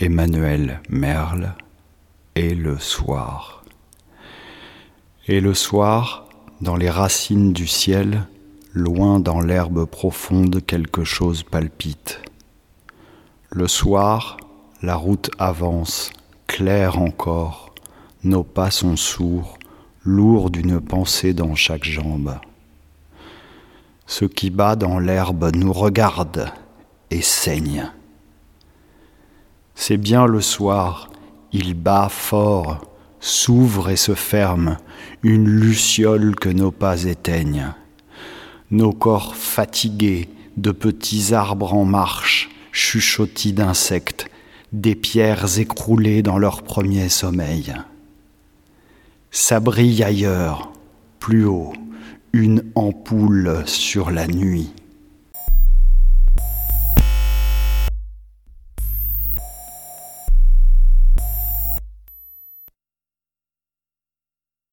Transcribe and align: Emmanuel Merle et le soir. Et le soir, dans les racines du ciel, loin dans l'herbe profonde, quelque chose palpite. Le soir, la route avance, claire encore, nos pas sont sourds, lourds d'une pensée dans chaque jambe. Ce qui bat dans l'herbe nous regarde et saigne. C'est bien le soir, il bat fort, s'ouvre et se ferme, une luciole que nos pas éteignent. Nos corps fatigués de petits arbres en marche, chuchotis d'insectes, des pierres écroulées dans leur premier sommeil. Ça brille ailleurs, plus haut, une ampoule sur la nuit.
Emmanuel 0.00 0.80
Merle 0.88 1.54
et 2.34 2.56
le 2.56 2.80
soir. 2.80 3.62
Et 5.28 5.40
le 5.40 5.54
soir, 5.54 6.28
dans 6.60 6.74
les 6.74 6.90
racines 6.90 7.52
du 7.52 7.68
ciel, 7.68 8.26
loin 8.72 9.20
dans 9.20 9.40
l'herbe 9.40 9.84
profonde, 9.84 10.60
quelque 10.66 11.04
chose 11.04 11.44
palpite. 11.44 12.20
Le 13.50 13.68
soir, 13.68 14.36
la 14.82 14.96
route 14.96 15.30
avance, 15.38 16.10
claire 16.48 16.98
encore, 16.98 17.72
nos 18.24 18.42
pas 18.42 18.72
sont 18.72 18.96
sourds, 18.96 19.60
lourds 20.02 20.50
d'une 20.50 20.80
pensée 20.80 21.34
dans 21.34 21.54
chaque 21.54 21.84
jambe. 21.84 22.40
Ce 24.08 24.24
qui 24.24 24.50
bat 24.50 24.74
dans 24.74 24.98
l'herbe 24.98 25.54
nous 25.54 25.72
regarde 25.72 26.50
et 27.12 27.22
saigne. 27.22 27.92
C'est 29.86 29.98
bien 29.98 30.24
le 30.24 30.40
soir, 30.40 31.10
il 31.52 31.74
bat 31.74 32.08
fort, 32.08 32.90
s'ouvre 33.20 33.90
et 33.90 33.96
se 33.96 34.14
ferme, 34.14 34.78
une 35.22 35.46
luciole 35.46 36.36
que 36.36 36.48
nos 36.48 36.70
pas 36.70 37.04
éteignent. 37.04 37.74
Nos 38.70 38.94
corps 38.94 39.36
fatigués 39.36 40.30
de 40.56 40.70
petits 40.70 41.34
arbres 41.34 41.74
en 41.74 41.84
marche, 41.84 42.48
chuchotis 42.72 43.52
d'insectes, 43.52 44.30
des 44.72 44.94
pierres 44.94 45.58
écroulées 45.58 46.22
dans 46.22 46.38
leur 46.38 46.62
premier 46.62 47.10
sommeil. 47.10 47.74
Ça 49.30 49.60
brille 49.60 50.02
ailleurs, 50.02 50.72
plus 51.18 51.44
haut, 51.44 51.74
une 52.32 52.64
ampoule 52.74 53.64
sur 53.66 54.10
la 54.10 54.28
nuit. 54.28 54.72